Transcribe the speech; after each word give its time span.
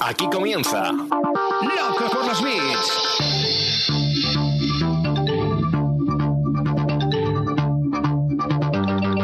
Aquí 0.00 0.26
comienza 0.32 0.90
Loco 0.92 2.10
por 2.12 2.26
los 2.26 2.42
Beats. 2.42 3.20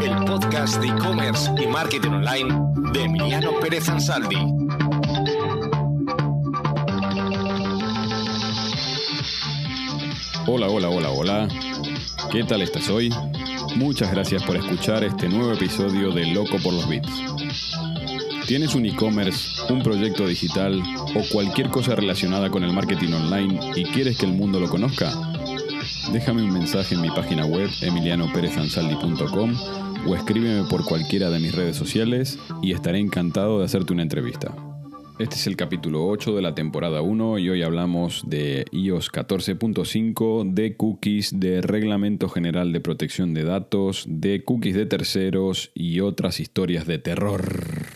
El 0.02 0.24
podcast 0.24 0.80
de 0.80 0.88
e-commerce 0.88 1.50
y 1.62 1.66
marketing 1.66 2.10
online 2.10 2.60
de 2.92 3.04
Emiliano 3.04 3.58
Pérez 3.60 3.88
Ansaldi. 3.88 4.36
Hola, 10.46 10.68
hola, 10.68 10.88
hola, 10.90 11.10
hola. 11.10 11.48
¿Qué 12.30 12.44
tal 12.44 12.62
estás 12.62 12.88
hoy? 12.90 13.10
Muchas 13.76 14.10
gracias 14.10 14.42
por 14.42 14.56
escuchar 14.56 15.04
este 15.04 15.28
nuevo 15.28 15.52
episodio 15.52 16.10
de 16.12 16.26
Loco 16.26 16.58
por 16.62 16.74
los 16.74 16.88
Bits. 16.88 17.65
¿Tienes 18.46 18.76
un 18.76 18.86
e-commerce, 18.86 19.60
un 19.72 19.82
proyecto 19.82 20.24
digital 20.24 20.80
o 21.16 21.22
cualquier 21.32 21.68
cosa 21.68 21.96
relacionada 21.96 22.48
con 22.48 22.62
el 22.62 22.72
marketing 22.72 23.12
online 23.12 23.58
y 23.74 23.82
quieres 23.86 24.18
que 24.18 24.26
el 24.26 24.34
mundo 24.34 24.60
lo 24.60 24.68
conozca? 24.68 25.12
Déjame 26.12 26.42
un 26.42 26.52
mensaje 26.52 26.94
en 26.94 27.00
mi 27.00 27.10
página 27.10 27.44
web 27.44 27.68
emilianoperezansaldi.com 27.82 29.56
o 30.06 30.14
escríbeme 30.14 30.68
por 30.70 30.84
cualquiera 30.84 31.28
de 31.30 31.40
mis 31.40 31.56
redes 31.56 31.76
sociales 31.76 32.38
y 32.62 32.70
estaré 32.72 33.00
encantado 33.00 33.58
de 33.58 33.64
hacerte 33.64 33.92
una 33.92 34.02
entrevista. 34.02 34.54
Este 35.18 35.34
es 35.34 35.48
el 35.48 35.56
capítulo 35.56 36.06
8 36.06 36.36
de 36.36 36.42
la 36.42 36.54
temporada 36.54 37.02
1 37.02 37.40
y 37.40 37.48
hoy 37.48 37.62
hablamos 37.62 38.22
de 38.28 38.64
iOS 38.70 39.10
14.5, 39.10 40.52
de 40.52 40.76
cookies, 40.76 41.40
de 41.40 41.62
Reglamento 41.62 42.28
General 42.28 42.70
de 42.72 42.80
Protección 42.80 43.34
de 43.34 43.42
Datos, 43.42 44.04
de 44.06 44.44
cookies 44.44 44.76
de 44.76 44.86
terceros 44.86 45.72
y 45.74 45.98
otras 45.98 46.38
historias 46.38 46.86
de 46.86 46.98
terror. 46.98 47.95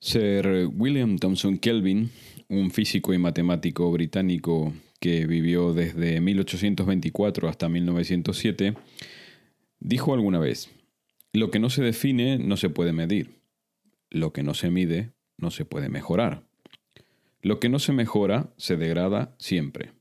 Sir 0.00 0.68
William 0.72 1.18
Thomson 1.18 1.58
Kelvin, 1.58 2.10
un 2.48 2.70
físico 2.70 3.12
y 3.12 3.18
matemático 3.18 3.90
británico 3.90 4.72
que 5.00 5.26
vivió 5.26 5.72
desde 5.72 6.20
1824 6.20 7.48
hasta 7.48 7.68
1907, 7.68 8.74
dijo 9.80 10.14
alguna 10.14 10.38
vez, 10.38 10.70
lo 11.32 11.50
que 11.50 11.58
no 11.58 11.68
se 11.68 11.82
define 11.82 12.38
no 12.38 12.56
se 12.56 12.70
puede 12.70 12.92
medir, 12.92 13.40
lo 14.10 14.32
que 14.32 14.42
no 14.42 14.54
se 14.54 14.70
mide 14.70 15.12
no 15.36 15.50
se 15.50 15.64
puede 15.64 15.88
mejorar. 15.88 16.46
Lo 17.42 17.60
que 17.60 17.68
no 17.68 17.78
se 17.78 17.92
mejora 17.92 18.52
se 18.56 18.76
degrada 18.76 19.34
siempre. 19.38 19.92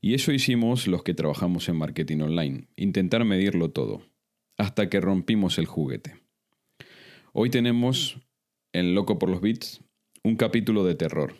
Y 0.00 0.14
eso 0.14 0.32
hicimos 0.32 0.86
los 0.86 1.02
que 1.02 1.14
trabajamos 1.14 1.68
en 1.68 1.76
marketing 1.76 2.20
online, 2.20 2.68
intentar 2.76 3.24
medirlo 3.24 3.70
todo, 3.70 4.02
hasta 4.58 4.90
que 4.90 5.00
rompimos 5.00 5.58
el 5.58 5.66
juguete. 5.66 6.16
Hoy 7.32 7.50
tenemos, 7.50 8.18
en 8.72 8.94
Loco 8.94 9.18
por 9.18 9.28
los 9.28 9.40
Bits, 9.40 9.82
un 10.24 10.36
capítulo 10.36 10.84
de 10.84 10.94
terror, 10.94 11.34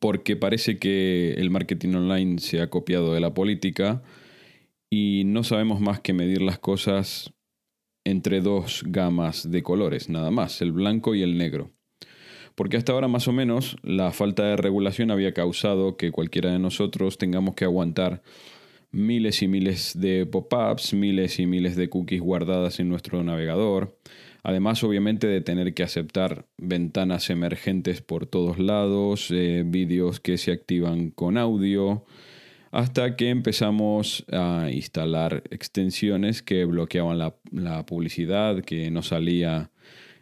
porque 0.00 0.36
parece 0.36 0.78
que 0.78 1.34
el 1.34 1.50
marketing 1.50 1.94
online 1.94 2.38
se 2.38 2.60
ha 2.60 2.70
copiado 2.70 3.14
de 3.14 3.20
la 3.20 3.34
política 3.34 4.02
y 4.90 5.22
no 5.24 5.44
sabemos 5.44 5.80
más 5.80 6.00
que 6.00 6.12
medir 6.12 6.42
las 6.42 6.58
cosas 6.58 7.32
entre 8.04 8.40
dos 8.40 8.84
gamas 8.86 9.50
de 9.50 9.62
colores, 9.62 10.08
nada 10.08 10.30
más, 10.30 10.60
el 10.60 10.72
blanco 10.72 11.14
y 11.14 11.22
el 11.22 11.38
negro. 11.38 11.70
Porque 12.54 12.76
hasta 12.76 12.92
ahora 12.92 13.08
más 13.08 13.26
o 13.26 13.32
menos 13.32 13.76
la 13.82 14.12
falta 14.12 14.44
de 14.44 14.56
regulación 14.56 15.10
había 15.10 15.34
causado 15.34 15.96
que 15.96 16.12
cualquiera 16.12 16.52
de 16.52 16.58
nosotros 16.58 17.18
tengamos 17.18 17.54
que 17.54 17.64
aguantar 17.64 18.22
miles 18.92 19.42
y 19.42 19.48
miles 19.48 19.98
de 19.98 20.24
pop-ups, 20.26 20.94
miles 20.94 21.40
y 21.40 21.46
miles 21.46 21.74
de 21.74 21.88
cookies 21.88 22.20
guardadas 22.20 22.78
en 22.78 22.88
nuestro 22.88 23.24
navegador. 23.24 23.98
Además, 24.46 24.84
obviamente, 24.84 25.26
de 25.26 25.40
tener 25.40 25.72
que 25.72 25.82
aceptar 25.82 26.46
ventanas 26.58 27.30
emergentes 27.30 28.02
por 28.02 28.26
todos 28.26 28.58
lados, 28.58 29.30
eh, 29.30 29.64
vídeos 29.66 30.20
que 30.20 30.36
se 30.36 30.52
activan 30.52 31.10
con 31.10 31.38
audio, 31.38 32.04
hasta 32.70 33.16
que 33.16 33.30
empezamos 33.30 34.26
a 34.30 34.68
instalar 34.70 35.44
extensiones 35.50 36.42
que 36.42 36.66
bloqueaban 36.66 37.18
la, 37.18 37.86
publicidad 37.86 38.62
que 38.62 38.90
no 38.90 39.00
salía 39.00 39.70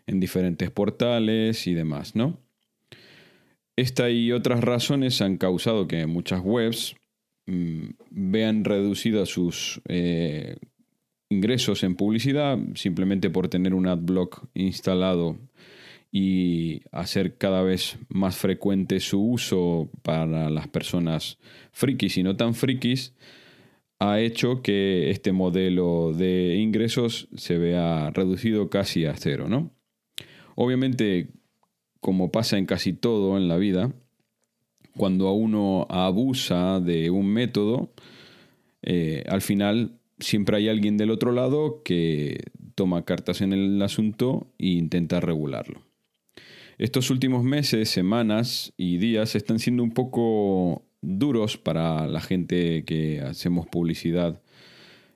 en 0.07 0.21
diferentes 0.21 0.71
portales 0.71 1.67
y 1.67 1.75
demás, 1.75 2.15
¿no? 2.15 2.39
Esta 3.75 4.09
y 4.09 4.31
otras 4.31 4.61
razones 4.61 5.21
han 5.21 5.37
causado 5.37 5.89
que 5.89 6.07
muchas 6.07 6.43
webs 6.45 6.95
mmm, 7.47 7.89
vean 8.11 8.65
reducidas 8.65 9.31
sus 9.31 9.81
eh, 9.89 10.59
ingresos 11.33 11.83
en 11.83 11.97
publicidad 11.97 12.59
simplemente 12.75 13.31
por 13.31 13.49
tener 13.49 13.75
un 13.75 13.87
adblock 13.87 14.45
instalado 14.55 15.39
y 16.11 16.83
hacer 16.93 17.39
cada 17.39 17.63
vez 17.63 17.99
más 18.09 18.37
frecuente 18.37 19.01
su 19.01 19.23
uso 19.23 19.89
para 20.03 20.51
las 20.51 20.69
personas 20.69 21.39
frikis 21.73 22.19
y 22.19 22.23
no 22.23 22.37
tan 22.37 22.55
frikis, 22.55 23.15
ha 23.99 24.21
hecho 24.21 24.63
que 24.63 25.11
este 25.11 25.33
modelo 25.33 26.13
de 26.13 26.57
ingresos 26.57 27.29
se 27.35 27.57
vea 27.57 28.11
reducido 28.11 28.69
casi 28.69 29.07
a 29.07 29.17
cero, 29.17 29.49
¿no? 29.49 29.71
Obviamente, 30.55 31.29
como 32.01 32.31
pasa 32.31 32.59
en 32.59 32.67
casi 32.67 32.93
todo 32.93 33.39
en 33.39 33.49
la 33.49 33.57
vida, 33.57 33.93
cuando 34.97 35.33
uno 35.33 35.87
abusa 35.89 36.81
de 36.81 37.11
un 37.11 37.27
método, 37.29 37.93
eh, 38.83 39.25
al 39.29 39.41
final 39.41 39.99
siempre 40.23 40.57
hay 40.57 40.69
alguien 40.69 40.97
del 40.97 41.11
otro 41.11 41.33
lado 41.33 41.83
que 41.85 42.41
toma 42.75 43.05
cartas 43.05 43.41
en 43.41 43.53
el 43.53 43.81
asunto 43.83 44.47
e 44.59 44.69
intenta 44.69 45.21
regularlo. 45.21 45.83
Estos 46.79 47.11
últimos 47.11 47.45
meses, 47.45 47.91
semanas 47.91 48.73
y 48.77 48.99
días 48.99 49.37
están 49.37 49.59
siendo 49.59 49.83
un 49.83 49.93
poco 49.93 50.83
duros 51.01 51.57
para 51.59 52.07
la 52.07 52.21
gente 52.21 52.85
que 52.85 53.21
hacemos 53.21 53.67
publicidad 53.67 54.41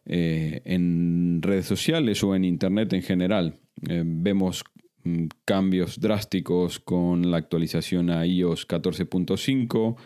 eh, 0.05 0.63
en 0.65 1.41
redes 1.43 1.67
sociales 1.67 2.23
o 2.23 2.35
en 2.35 2.45
Internet 2.45 2.93
en 2.93 3.03
general. 3.03 3.59
Eh, 3.89 4.03
vemos 4.05 4.65
mm, 5.05 5.27
cambios 5.45 6.01
drásticos 6.01 6.79
con 6.79 7.31
la 7.31 7.39
actualización 7.39 8.11
a 8.11 8.27
iOS 8.27 8.69
14.5. 8.69 9.97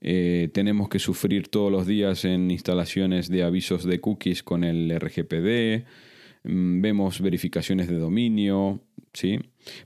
Eh, 0.00 0.50
tenemos 0.52 0.88
que 0.88 0.98
sufrir 0.98 1.48
todos 1.48 1.72
los 1.72 1.86
días 1.86 2.24
en 2.24 2.50
instalaciones 2.50 3.28
de 3.28 3.42
avisos 3.42 3.84
de 3.84 4.00
cookies 4.00 4.42
con 4.42 4.64
el 4.64 4.90
RGPD. 4.90 5.86
Mm, 6.44 6.80
vemos 6.80 7.20
verificaciones 7.20 7.88
de 7.88 7.98
dominio, 7.98 8.80
¿sí? 9.12 9.38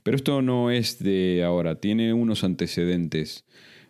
Pero 0.03 0.17
esto 0.17 0.41
no 0.41 0.69
es 0.71 0.99
de 0.99 1.43
ahora, 1.43 1.79
tiene 1.79 2.13
unos 2.13 2.43
antecedentes. 2.43 3.45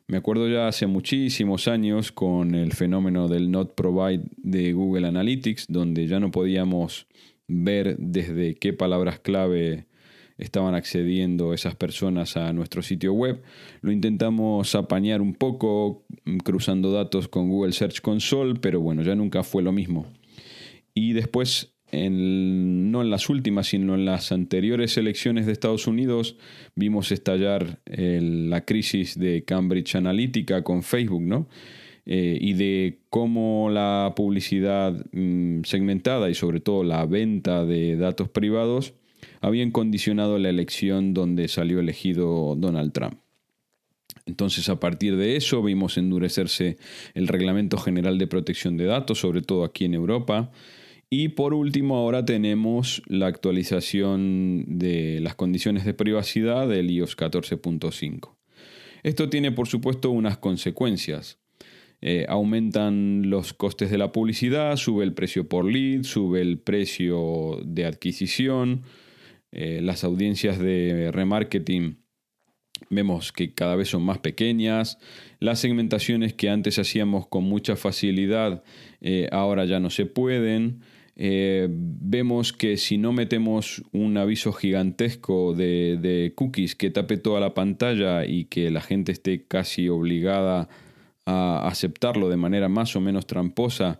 Me 0.07 0.17
acuerdo 0.17 0.49
ya 0.49 0.67
hace 0.67 0.87
muchísimos 0.87 1.67
años 1.67 2.11
con 2.11 2.53
el 2.55 2.73
fenómeno 2.73 3.27
del 3.27 3.49
not 3.49 3.75
provide 3.75 4.23
de 4.37 4.73
Google 4.73 5.07
Analytics, 5.07 5.67
donde 5.69 6.07
ya 6.07 6.19
no 6.19 6.31
podíamos 6.31 7.07
ver 7.47 7.97
desde 7.97 8.55
qué 8.55 8.73
palabras 8.73 9.19
clave 9.19 9.85
estaban 10.41 10.75
accediendo 10.75 11.53
esas 11.53 11.75
personas 11.75 12.35
a 12.35 12.51
nuestro 12.51 12.81
sitio 12.81 13.13
web. 13.13 13.41
Lo 13.81 13.91
intentamos 13.91 14.75
apañar 14.75 15.21
un 15.21 15.33
poco 15.33 16.03
cruzando 16.43 16.91
datos 16.91 17.27
con 17.27 17.49
Google 17.49 17.71
Search 17.71 18.01
Console, 18.01 18.55
pero 18.59 18.81
bueno, 18.81 19.03
ya 19.03 19.15
nunca 19.15 19.43
fue 19.43 19.63
lo 19.63 19.71
mismo. 19.71 20.07
Y 20.93 21.13
después 21.13 21.73
en, 21.91 22.91
no 22.91 23.01
en 23.01 23.09
las 23.09 23.29
últimas, 23.29 23.67
sino 23.67 23.95
en 23.95 24.05
las 24.05 24.31
anteriores 24.31 24.97
elecciones 24.97 25.45
de 25.45 25.51
Estados 25.51 25.87
Unidos, 25.87 26.37
vimos 26.75 27.11
estallar 27.11 27.79
la 27.85 28.65
crisis 28.65 29.17
de 29.17 29.43
Cambridge 29.43 29.95
Analytica 29.95 30.63
con 30.63 30.83
Facebook, 30.83 31.21
¿no? 31.21 31.47
Eh, 32.07 32.39
y 32.41 32.53
de 32.53 32.97
cómo 33.09 33.69
la 33.69 34.13
publicidad 34.15 35.05
mmm, 35.11 35.61
segmentada 35.63 36.31
y 36.31 36.33
sobre 36.33 36.59
todo 36.59 36.83
la 36.83 37.05
venta 37.05 37.63
de 37.63 37.95
datos 37.95 38.27
privados 38.27 38.95
habían 39.39 39.71
condicionado 39.71 40.37
la 40.37 40.49
elección 40.49 41.13
donde 41.13 41.47
salió 41.47 41.79
elegido 41.79 42.55
Donald 42.57 42.91
Trump. 42.91 43.19
Entonces, 44.25 44.69
a 44.69 44.79
partir 44.79 45.15
de 45.17 45.35
eso, 45.35 45.63
vimos 45.63 45.97
endurecerse 45.97 46.77
el 47.13 47.27
Reglamento 47.27 47.77
General 47.77 48.17
de 48.17 48.27
Protección 48.27 48.77
de 48.77 48.85
Datos, 48.85 49.19
sobre 49.19 49.41
todo 49.41 49.63
aquí 49.63 49.85
en 49.85 49.93
Europa, 49.93 50.51
y 51.13 51.27
por 51.29 51.53
último, 51.53 51.97
ahora 51.97 52.23
tenemos 52.23 53.03
la 53.05 53.27
actualización 53.27 54.63
de 54.65 55.19
las 55.19 55.35
condiciones 55.35 55.83
de 55.83 55.93
privacidad 55.93 56.69
del 56.69 56.89
iOS 56.89 57.17
14.5. 57.17 58.37
Esto 59.03 59.29
tiene, 59.29 59.51
por 59.51 59.67
supuesto, 59.67 60.09
unas 60.09 60.37
consecuencias. 60.37 61.37
Eh, 62.01 62.25
aumentan 62.29 63.29
los 63.29 63.53
costes 63.53 63.91
de 63.91 63.97
la 63.97 64.13
publicidad, 64.13 64.77
sube 64.77 65.03
el 65.03 65.13
precio 65.13 65.49
por 65.49 65.65
lead, 65.65 66.03
sube 66.03 66.39
el 66.39 66.59
precio 66.59 67.59
de 67.65 67.85
adquisición, 67.85 68.83
eh, 69.51 69.79
las 69.81 70.03
audiencias 70.03 70.59
de 70.59 71.11
remarketing 71.11 72.01
vemos 72.89 73.31
que 73.31 73.53
cada 73.53 73.75
vez 73.75 73.89
son 73.89 74.03
más 74.03 74.19
pequeñas, 74.19 74.97
las 75.39 75.59
segmentaciones 75.59 76.33
que 76.33 76.49
antes 76.49 76.79
hacíamos 76.79 77.27
con 77.27 77.43
mucha 77.43 77.75
facilidad 77.75 78.63
eh, 79.01 79.27
ahora 79.31 79.65
ya 79.65 79.79
no 79.79 79.89
se 79.89 80.05
pueden. 80.05 80.81
eh, 81.15 81.67
vemos 81.69 82.53
que 82.53 82.77
si 82.77 82.97
no 82.97 83.11
metemos 83.11 83.83
un 83.91 84.17
aviso 84.17 84.53
gigantesco 84.53 85.53
de, 85.53 85.97
de, 86.01 86.33
cookies 86.35 86.75
que 86.75 86.89
tape 86.89 87.17
toda 87.17 87.39
la 87.39 87.53
pantalla 87.53 88.25
y 88.25 88.45
que 88.45 88.71
la 88.71 88.81
gente 88.81 89.11
esté 89.11 89.45
casi 89.45 89.89
obligada 89.89 90.69
a 91.25 91.67
aceptarlo 91.67 92.29
de 92.29 92.37
manera 92.37 92.69
más 92.69 92.95
o 92.95 93.01
menos 93.01 93.27
tramposa, 93.27 93.99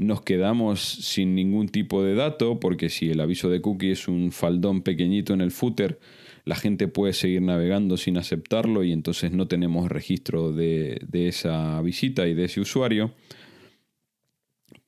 nos 0.00 0.22
quedamos 0.22 0.80
sin 0.80 1.34
ningún 1.34 1.68
tipo 1.68 2.02
de 2.02 2.14
dato, 2.14 2.58
porque 2.58 2.88
si 2.88 3.10
el 3.10 3.20
aviso 3.20 3.50
de 3.50 3.60
cookie 3.60 3.90
es 3.90 4.08
un 4.08 4.32
faldón 4.32 4.80
pequeñito 4.80 5.34
en 5.34 5.42
el 5.42 5.50
footer, 5.50 6.00
la 6.46 6.56
gente 6.56 6.88
puede 6.88 7.12
seguir 7.12 7.42
navegando 7.42 7.98
sin 7.98 8.16
aceptarlo 8.16 8.82
y 8.82 8.92
entonces 8.92 9.32
no 9.32 9.46
tenemos 9.46 9.90
registro 9.90 10.52
de, 10.52 11.06
esa 11.12 11.82
visita 11.82 12.26
y 12.26 12.32
de 12.32 12.44
ese 12.44 12.62
usuario. 12.62 13.12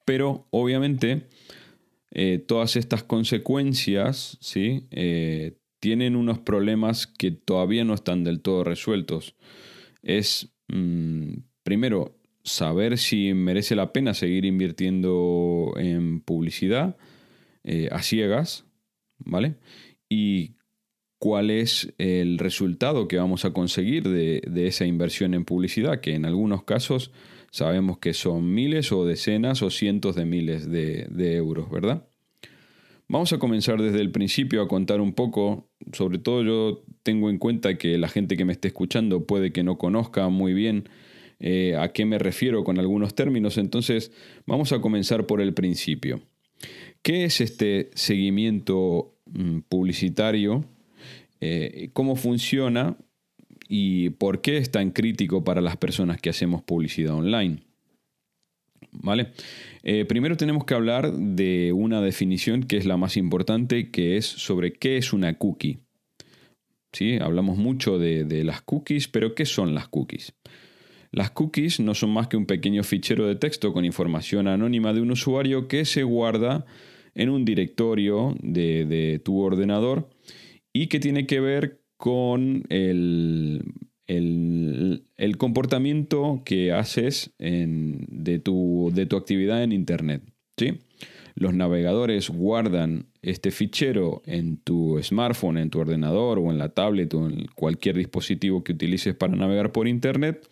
Pero 0.06 0.46
obviamente 0.50 1.26
eh, 2.10 2.38
todas 2.38 2.76
estas 2.76 3.02
consecuencias 3.02 4.38
¿sí? 4.40 4.86
Eh, 4.90 5.58
tienen 5.78 6.16
unos 6.16 6.38
problemas 6.38 7.06
que 7.06 7.32
todavía 7.32 7.84
no 7.84 7.92
están 7.92 8.24
del 8.24 8.40
todo 8.40 8.64
resueltos. 8.64 9.36
Es, 10.02 10.54
mm, 10.68 11.34
primero, 11.64 12.16
saber 12.44 12.98
si 12.98 13.34
merece 13.34 13.76
la 13.76 13.92
pena 13.92 14.14
seguir 14.14 14.44
invirtiendo 14.44 15.74
en 15.76 16.20
publicidad 16.20 16.96
eh, 17.64 17.88
a 17.92 18.02
ciegas, 18.02 18.66
¿vale? 19.18 19.56
Y 20.08 20.56
cuál 21.18 21.50
es 21.50 21.94
el 21.98 22.38
resultado 22.38 23.06
que 23.06 23.16
vamos 23.16 23.44
a 23.44 23.52
conseguir 23.52 24.08
de, 24.08 24.66
esa 24.66 24.84
inversión 24.84 25.34
en 25.34 25.44
publicidad, 25.44 26.00
que 26.00 26.14
en 26.14 26.24
algunos 26.24 26.64
casos 26.64 27.12
sabemos 27.52 27.98
que 27.98 28.12
son 28.12 28.52
miles 28.52 28.90
o 28.90 29.04
decenas 29.04 29.62
o 29.62 29.70
cientos 29.70 30.16
de 30.16 30.24
miles 30.24 30.68
de, 30.68 31.06
de 31.10 31.36
euros, 31.36 31.70
¿verdad? 31.70 32.08
Vamos 33.08 33.32
a 33.32 33.38
comenzar 33.38 33.80
desde 33.80 34.00
el 34.00 34.10
principio 34.10 34.62
a 34.62 34.68
contar 34.68 35.00
un 35.00 35.12
poco, 35.12 35.70
sobre 35.92 36.18
todo 36.18 36.42
yo 36.42 36.84
tengo 37.02 37.30
en 37.30 37.38
cuenta 37.38 37.78
que 37.78 37.98
la 37.98 38.08
gente 38.08 38.36
que 38.36 38.44
me 38.44 38.52
esté 38.52 38.68
escuchando 38.68 39.26
puede 39.26 39.52
que 39.52 39.62
no 39.62 39.78
conozca 39.78 40.28
muy 40.28 40.54
bien 40.54 40.88
eh, 41.44 41.74
a 41.76 41.92
qué 41.92 42.04
me 42.04 42.20
refiero 42.20 42.62
con 42.62 42.78
algunos 42.78 43.16
términos, 43.16 43.58
entonces 43.58 44.12
vamos 44.46 44.70
a 44.70 44.80
comenzar 44.80 45.26
por 45.26 45.40
el 45.40 45.54
principio. 45.54 46.22
¿Qué 47.02 47.24
es 47.24 47.40
este 47.40 47.90
seguimiento 47.94 49.16
mm, 49.26 49.58
publicitario? 49.68 50.64
Eh, 51.40 51.90
¿Cómo 51.94 52.14
funciona? 52.14 52.96
¿Y 53.68 54.10
por 54.10 54.40
qué 54.40 54.58
es 54.58 54.70
tan 54.70 54.92
crítico 54.92 55.42
para 55.42 55.60
las 55.60 55.76
personas 55.76 56.20
que 56.20 56.30
hacemos 56.30 56.62
publicidad 56.62 57.14
online? 57.14 57.64
¿Vale? 58.92 59.32
Eh, 59.82 60.04
primero 60.04 60.36
tenemos 60.36 60.64
que 60.64 60.74
hablar 60.74 61.12
de 61.12 61.72
una 61.72 62.00
definición 62.00 62.62
que 62.62 62.76
es 62.76 62.86
la 62.86 62.96
más 62.96 63.16
importante, 63.16 63.90
que 63.90 64.16
es 64.16 64.26
sobre 64.26 64.74
qué 64.74 64.96
es 64.96 65.12
una 65.12 65.36
cookie. 65.38 65.80
¿Sí? 66.92 67.18
Hablamos 67.20 67.56
mucho 67.58 67.98
de, 67.98 68.22
de 68.22 68.44
las 68.44 68.62
cookies, 68.62 69.08
pero 69.08 69.34
¿qué 69.34 69.44
son 69.44 69.74
las 69.74 69.88
cookies? 69.88 70.34
Las 71.12 71.30
cookies 71.30 71.78
no 71.78 71.94
son 71.94 72.10
más 72.10 72.28
que 72.28 72.38
un 72.38 72.46
pequeño 72.46 72.82
fichero 72.84 73.26
de 73.26 73.36
texto 73.36 73.74
con 73.74 73.84
información 73.84 74.48
anónima 74.48 74.94
de 74.94 75.02
un 75.02 75.10
usuario 75.10 75.68
que 75.68 75.84
se 75.84 76.02
guarda 76.04 76.64
en 77.14 77.28
un 77.28 77.44
directorio 77.44 78.34
de, 78.40 79.20
tu 79.22 79.38
ordenador 79.40 80.08
y 80.72 80.86
que 80.86 81.00
tiene 81.00 81.26
que 81.26 81.40
ver 81.40 81.82
con 81.98 82.64
el, 82.70 83.62
comportamiento 85.36 86.40
que 86.46 86.72
haces 86.72 87.34
de, 87.38 88.38
tu, 88.38 88.90
actividad 89.14 89.62
en 89.62 89.72
Internet. 89.72 90.22
¿sí? 90.56 90.78
Los 91.34 91.52
navegadores 91.52 92.30
guardan 92.30 93.04
este 93.20 93.50
fichero 93.50 94.22
en 94.24 94.56
tu 94.56 94.98
smartphone, 95.02 95.58
en 95.58 95.68
tu 95.68 95.78
ordenador 95.78 96.38
o 96.38 96.50
en 96.50 96.56
la 96.56 96.70
tablet 96.70 97.12
o 97.12 97.28
en 97.28 97.48
cualquier 97.54 97.98
dispositivo 97.98 98.64
que 98.64 98.72
utilices 98.72 99.14
para 99.14 99.36
navegar 99.36 99.72
por 99.72 99.86
Internet 99.86 100.48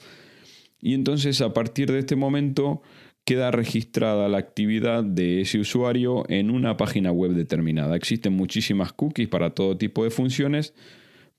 y 0.80 0.94
entonces 0.94 1.40
a 1.40 1.52
partir 1.52 1.90
de 1.90 2.00
este 2.00 2.16
momento 2.16 2.82
queda 3.24 3.50
registrada 3.50 4.28
la 4.28 4.38
actividad 4.38 5.04
de 5.04 5.42
ese 5.42 5.58
usuario 5.58 6.24
en 6.28 6.50
una 6.50 6.76
página 6.76 7.12
web 7.12 7.32
determinada. 7.32 7.96
Existen 7.96 8.32
muchísimas 8.32 8.92
cookies 8.92 9.28
para 9.28 9.50
todo 9.50 9.76
tipo 9.76 10.04
de 10.04 10.10
funciones, 10.10 10.74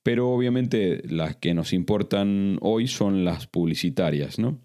pero 0.03 0.29
obviamente 0.29 1.01
las 1.07 1.35
que 1.35 1.53
nos 1.53 1.73
importan 1.73 2.57
hoy 2.61 2.87
son 2.87 3.25
las 3.25 3.47
publicitarias, 3.47 4.39
¿no? 4.39 4.59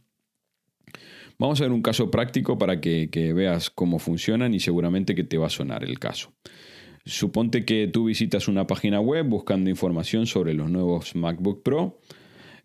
Vamos 1.38 1.61
a 1.61 1.64
ver 1.64 1.73
un 1.73 1.82
caso 1.82 2.11
práctico 2.11 2.56
para 2.58 2.81
que, 2.81 3.11
que 3.11 3.32
veas 3.34 3.69
cómo 3.69 3.99
funcionan 3.99 4.55
y 4.55 4.61
seguramente 4.61 5.14
que 5.14 5.25
te 5.25 5.37
va 5.37 5.49
a 5.49 5.50
sonar 5.50 5.84
el 5.84 5.99
caso. 5.99 6.32
Suponte 7.05 7.64
que 7.64 7.87
tú 7.88 8.06
visitas 8.06 8.49
una 8.49 8.67
página 8.67 9.00
web 9.00 9.26
buscando 9.26 9.69
información 9.69 10.26
sobre 10.26 10.55
los 10.55 10.70
nuevos 10.70 11.14
MacBook 11.14 11.62
Pro. 11.62 12.00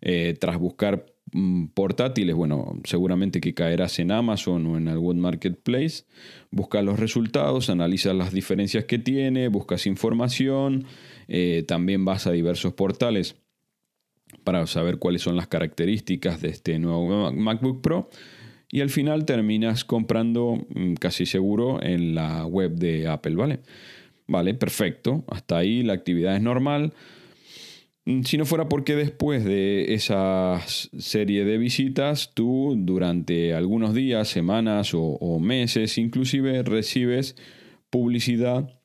Eh, 0.00 0.36
tras 0.40 0.58
buscar 0.58 1.06
portátiles, 1.74 2.34
bueno, 2.34 2.78
seguramente 2.84 3.40
que 3.40 3.54
caerás 3.54 3.98
en 3.98 4.12
Amazon 4.12 4.66
o 4.66 4.76
en 4.76 4.88
algún 4.88 5.18
marketplace, 5.18 6.04
buscas 6.50 6.84
los 6.84 6.98
resultados, 6.98 7.70
analizas 7.70 8.14
las 8.14 8.32
diferencias 8.32 8.84
que 8.84 8.98
tiene, 8.98 9.48
buscas 9.48 9.86
información, 9.86 10.84
eh, 11.28 11.64
también 11.66 12.04
vas 12.04 12.26
a 12.26 12.32
diversos 12.32 12.74
portales 12.74 13.36
para 14.44 14.66
saber 14.66 14.98
cuáles 14.98 15.22
son 15.22 15.36
las 15.36 15.46
características 15.46 16.40
de 16.40 16.48
este 16.48 16.78
nuevo 16.78 17.32
MacBook 17.32 17.80
Pro 17.80 18.10
y 18.70 18.80
al 18.80 18.90
final 18.90 19.24
terminas 19.24 19.84
comprando 19.84 20.66
mm, 20.74 20.94
casi 20.94 21.26
seguro 21.26 21.82
en 21.82 22.14
la 22.14 22.46
web 22.46 22.74
de 22.74 23.08
Apple, 23.08 23.36
¿vale? 23.36 23.60
Vale, 24.26 24.54
perfecto, 24.54 25.24
hasta 25.28 25.58
ahí 25.58 25.82
la 25.82 25.92
actividad 25.92 26.36
es 26.36 26.42
normal. 26.42 26.92
Mm, 28.04 28.22
si 28.22 28.36
no 28.36 28.44
fuera 28.44 28.68
porque 28.68 28.96
después 28.96 29.44
de 29.44 29.94
esa 29.94 30.60
serie 30.66 31.44
de 31.44 31.58
visitas, 31.58 32.32
tú 32.34 32.74
durante 32.76 33.54
algunos 33.54 33.94
días, 33.94 34.28
semanas 34.28 34.92
o, 34.94 35.38
meses 35.40 35.98
inclusive 35.98 36.62
recibes 36.64 37.36
publicidad 37.90 38.80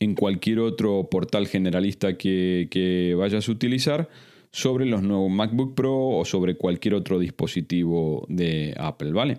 en 0.00 0.14
cualquier 0.14 0.58
otro 0.58 1.08
portal 1.10 1.46
generalista 1.46 2.18
que, 2.18 2.68
que, 2.70 3.14
vayas 3.16 3.48
a 3.48 3.52
utilizar 3.52 4.08
sobre 4.50 4.86
los 4.86 5.02
nuevos 5.02 5.30
MacBook 5.30 5.74
Pro 5.74 5.96
o 5.96 6.24
sobre 6.24 6.56
cualquier 6.56 6.94
otro 6.94 7.18
dispositivo 7.18 8.26
de 8.28 8.74
Apple, 8.78 9.12
¿vale? 9.12 9.38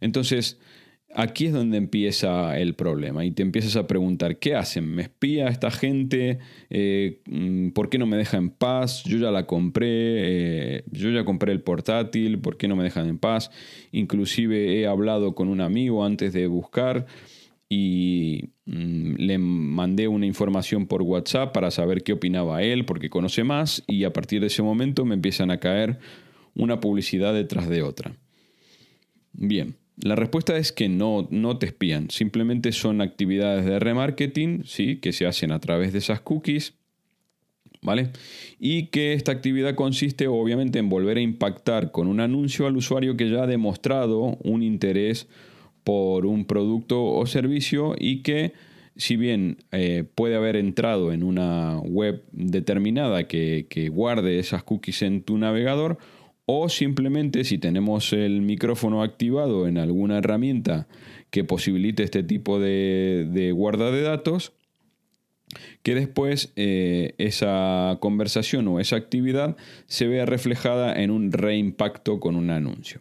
Entonces, 0.00 0.58
Aquí 1.18 1.46
es 1.46 1.54
donde 1.54 1.78
empieza 1.78 2.58
el 2.58 2.74
problema 2.74 3.24
y 3.24 3.30
te 3.30 3.40
empiezas 3.40 3.74
a 3.76 3.86
preguntar, 3.86 4.38
¿qué 4.38 4.54
hacen? 4.54 4.94
¿Me 4.94 5.00
espía 5.00 5.48
esta 5.48 5.70
gente? 5.70 6.40
Eh, 6.68 7.22
mm, 7.24 7.70
¿Por 7.70 7.88
qué 7.88 7.96
no 7.96 8.04
me 8.04 8.18
deja 8.18 8.36
en 8.36 8.50
paz? 8.50 9.02
Yo 9.04 9.16
ya 9.16 9.30
la 9.30 9.46
compré, 9.46 9.86
eh, 9.88 10.84
yo 10.90 11.08
ya 11.08 11.24
compré 11.24 11.52
el 11.52 11.62
portátil, 11.62 12.38
¿por 12.40 12.58
qué 12.58 12.68
no 12.68 12.76
me 12.76 12.84
dejan 12.84 13.08
en 13.08 13.16
paz? 13.16 13.50
Inclusive 13.92 14.78
he 14.78 14.86
hablado 14.86 15.34
con 15.34 15.48
un 15.48 15.62
amigo 15.62 16.04
antes 16.04 16.34
de 16.34 16.48
buscar 16.48 17.06
y 17.66 18.50
mm, 18.66 19.14
le 19.16 19.38
mandé 19.38 20.08
una 20.08 20.26
información 20.26 20.86
por 20.86 21.00
WhatsApp 21.00 21.50
para 21.54 21.70
saber 21.70 22.02
qué 22.02 22.12
opinaba 22.12 22.62
él, 22.62 22.84
porque 22.84 23.08
conoce 23.08 23.42
más 23.42 23.82
y 23.86 24.04
a 24.04 24.12
partir 24.12 24.42
de 24.42 24.48
ese 24.48 24.62
momento 24.62 25.06
me 25.06 25.14
empiezan 25.14 25.50
a 25.50 25.60
caer 25.60 25.98
una 26.54 26.78
publicidad 26.78 27.32
detrás 27.32 27.70
de 27.70 27.80
otra. 27.80 28.14
Bien. 29.32 29.76
La 29.96 30.14
respuesta 30.14 30.56
es 30.58 30.72
que 30.72 30.88
no, 30.88 31.26
no 31.30 31.58
te 31.58 31.66
espían, 31.66 32.10
simplemente 32.10 32.72
son 32.72 33.00
actividades 33.00 33.64
de 33.64 33.78
remarketing, 33.78 34.64
¿sí? 34.64 34.98
que 34.98 35.12
se 35.12 35.26
hacen 35.26 35.52
a 35.52 35.58
través 35.58 35.92
de 35.92 36.00
esas 36.00 36.20
cookies, 36.20 36.74
¿vale? 37.80 38.10
Y 38.58 38.88
que 38.88 39.14
esta 39.14 39.32
actividad 39.32 39.74
consiste 39.74 40.28
obviamente 40.28 40.78
en 40.78 40.90
volver 40.90 41.16
a 41.16 41.22
impactar 41.22 41.92
con 41.92 42.08
un 42.08 42.20
anuncio 42.20 42.66
al 42.66 42.76
usuario 42.76 43.16
que 43.16 43.30
ya 43.30 43.44
ha 43.44 43.46
demostrado 43.46 44.36
un 44.42 44.62
interés 44.62 45.28
por 45.82 46.26
un 46.26 46.44
producto 46.44 47.04
o 47.04 47.24
servicio 47.26 47.94
y 47.98 48.22
que 48.22 48.52
si 48.96 49.16
bien 49.16 49.58
eh, 49.72 50.04
puede 50.14 50.36
haber 50.36 50.56
entrado 50.56 51.12
en 51.12 51.22
una 51.22 51.78
web 51.78 52.24
determinada 52.32 53.28
que, 53.28 53.66
que 53.70 53.88
guarde 53.88 54.38
esas 54.40 54.62
cookies 54.62 55.02
en 55.02 55.22
tu 55.22 55.38
navegador, 55.38 55.98
o 56.46 56.68
simplemente 56.68 57.42
si 57.44 57.58
tenemos 57.58 58.12
el 58.12 58.40
micrófono 58.40 59.02
activado 59.02 59.66
en 59.66 59.78
alguna 59.78 60.18
herramienta 60.18 60.86
que 61.30 61.42
posibilite 61.44 62.04
este 62.04 62.22
tipo 62.22 62.60
de, 62.60 63.52
guarda 63.54 63.90
de 63.90 64.02
datos, 64.02 64.52
que 65.82 65.94
después 65.94 66.52
eh, 66.56 67.14
esa 67.18 67.98
conversación 68.00 68.68
o 68.68 68.78
esa 68.78 68.96
actividad 68.96 69.56
se 69.86 70.06
vea 70.06 70.24
reflejada 70.24 70.94
en 71.02 71.10
un 71.10 71.32
reimpacto 71.32 72.20
con 72.20 72.36
un 72.36 72.50
anuncio. 72.50 73.00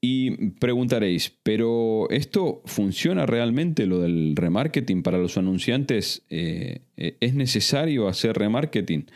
Y 0.00 0.50
preguntaréis, 0.60 1.36
¿pero 1.42 2.08
esto 2.10 2.62
funciona 2.66 3.26
realmente 3.26 3.86
lo 3.86 3.98
del 4.00 4.36
remarketing 4.36 5.02
para 5.02 5.18
los 5.18 5.36
anunciantes? 5.36 6.24
Eh, 6.30 6.82
eh, 6.96 7.16
¿Es 7.18 7.34
necesario 7.34 8.06
hacer 8.06 8.38
remarketing? 8.38 9.06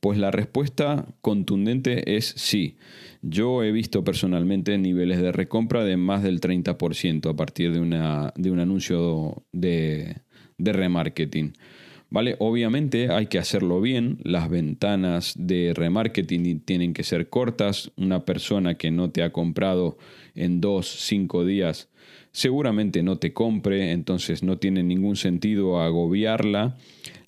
Pues 0.00 0.18
la 0.18 0.30
respuesta 0.30 1.06
contundente 1.20 2.16
es 2.16 2.24
sí. 2.24 2.78
Yo 3.20 3.62
he 3.62 3.70
visto 3.70 4.02
personalmente 4.02 4.78
niveles 4.78 5.20
de 5.20 5.30
recompra 5.30 5.84
de 5.84 5.98
más 5.98 6.22
del 6.22 6.40
30% 6.40 7.28
a 7.28 7.36
partir 7.36 7.72
de, 7.72 7.80
una, 7.80 8.32
de 8.34 8.50
un 8.50 8.60
anuncio 8.60 9.44
de, 9.52 10.22
de 10.56 10.72
remarketing. 10.72 11.52
¿Vale? 12.12 12.34
Obviamente 12.40 13.12
hay 13.12 13.26
que 13.26 13.38
hacerlo 13.38 13.80
bien, 13.80 14.18
las 14.24 14.50
ventanas 14.50 15.34
de 15.38 15.72
remarketing 15.74 16.60
tienen 16.60 16.92
que 16.92 17.04
ser 17.04 17.28
cortas, 17.28 17.92
una 17.96 18.24
persona 18.24 18.74
que 18.74 18.90
no 18.90 19.10
te 19.10 19.22
ha 19.22 19.30
comprado 19.30 19.96
en 20.34 20.60
dos, 20.60 20.88
cinco 20.88 21.44
días 21.44 21.88
seguramente 22.32 23.02
no 23.02 23.18
te 23.18 23.32
compre, 23.32 23.92
entonces 23.92 24.42
no 24.42 24.58
tiene 24.58 24.82
ningún 24.82 25.16
sentido 25.16 25.80
agobiarla. 25.80 26.76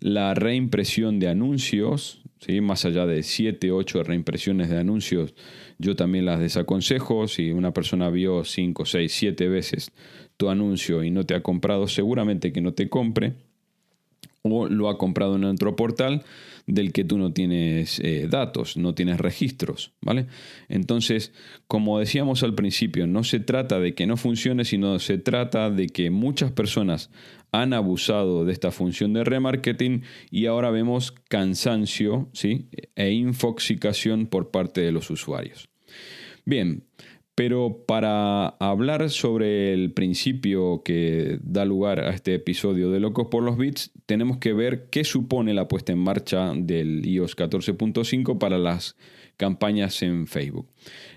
La 0.00 0.34
reimpresión 0.34 1.18
de 1.18 1.28
anuncios, 1.28 2.22
¿sí? 2.40 2.60
más 2.60 2.84
allá 2.84 3.06
de 3.06 3.22
7, 3.22 3.70
8 3.72 4.02
reimpresiones 4.02 4.68
de 4.68 4.78
anuncios, 4.78 5.34
yo 5.78 5.96
también 5.96 6.26
las 6.26 6.40
desaconsejo. 6.40 7.28
Si 7.28 7.52
una 7.52 7.72
persona 7.72 8.10
vio 8.10 8.44
5, 8.44 8.84
6, 8.84 9.12
7 9.12 9.48
veces 9.48 9.92
tu 10.36 10.48
anuncio 10.48 11.04
y 11.04 11.10
no 11.10 11.24
te 11.24 11.34
ha 11.34 11.42
comprado, 11.42 11.86
seguramente 11.86 12.52
que 12.52 12.60
no 12.60 12.74
te 12.74 12.88
compre 12.88 13.34
o 14.42 14.68
lo 14.68 14.88
ha 14.88 14.98
comprado 14.98 15.36
en 15.36 15.44
otro 15.44 15.76
portal 15.76 16.24
del 16.66 16.92
que 16.92 17.04
tú 17.04 17.18
no 17.18 17.32
tienes 17.32 18.00
eh, 18.00 18.26
datos, 18.28 18.76
no 18.76 18.94
tienes 18.94 19.18
registros, 19.18 19.92
¿vale? 20.00 20.26
Entonces, 20.68 21.32
como 21.66 21.98
decíamos 21.98 22.42
al 22.42 22.54
principio, 22.54 23.06
no 23.06 23.24
se 23.24 23.40
trata 23.40 23.78
de 23.78 23.94
que 23.94 24.06
no 24.06 24.16
funcione, 24.16 24.64
sino 24.64 24.98
se 24.98 25.18
trata 25.18 25.70
de 25.70 25.86
que 25.88 26.10
muchas 26.10 26.50
personas 26.52 27.10
han 27.52 27.72
abusado 27.72 28.44
de 28.44 28.52
esta 28.52 28.70
función 28.70 29.12
de 29.12 29.24
remarketing 29.24 30.02
y 30.30 30.46
ahora 30.46 30.70
vemos 30.70 31.12
cansancio 31.28 32.28
¿sí? 32.32 32.68
e 32.96 33.10
infoxicación 33.12 34.26
por 34.26 34.50
parte 34.50 34.80
de 34.80 34.92
los 34.92 35.10
usuarios. 35.10 35.68
Bien, 36.44 36.84
pero 37.34 37.84
para 37.86 38.48
hablar 38.60 39.08
sobre 39.08 39.72
el 39.72 39.92
principio 39.92 40.82
que 40.84 41.38
da 41.42 41.64
lugar 41.64 42.00
a 42.00 42.10
este 42.10 42.34
episodio 42.34 42.90
de 42.90 43.00
Locos 43.00 43.28
por 43.30 43.42
los 43.42 43.56
Bits, 43.56 43.90
tenemos 44.04 44.36
que 44.36 44.52
ver 44.52 44.88
qué 44.90 45.04
supone 45.04 45.54
la 45.54 45.66
puesta 45.66 45.92
en 45.92 45.98
marcha 45.98 46.52
del 46.54 47.06
iOS 47.06 47.36
14.5 47.36 48.38
para 48.38 48.58
las 48.58 48.96
campañas 49.38 50.02
en 50.02 50.26
Facebook. 50.26 50.68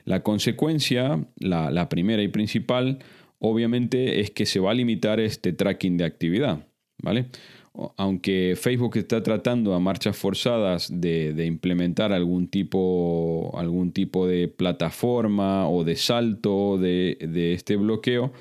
La 0.05 0.24
consecuencia, 0.24 1.27
la, 1.38 1.89
primera 1.89 2.24
y 2.24 2.29
principal, 2.29 3.00
obviamente 3.39 4.22
es 4.22 4.31
que 4.31 4.45
se 4.45 4.60
va 4.60 4.72
a 4.72 4.75
limitar 4.75 5.19
este 5.19 5.51
tracking 5.51 5.98
de 5.98 6.05
actividad. 6.05 6.67
¿Vale? 6.98 7.25
Aunque 7.98 8.55
Facebook 8.58 8.98
está 8.98 9.22
tratando 9.24 9.74
a 9.74 9.79
marchas 9.79 10.17
forzadas 10.17 10.89
de, 10.91 11.46
implementar 11.46 12.13
algún 12.13 12.48
tipo, 12.48 13.51
algún 13.58 13.91
tipo 13.91 14.27
de 14.27 14.48
plataforma 14.48 15.67
o 15.70 15.84
de 15.84 15.96
salto 15.96 16.77
de, 16.77 17.17
este 17.53 17.75
bloqueo, 17.75 18.32